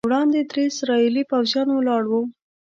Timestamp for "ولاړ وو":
1.73-2.21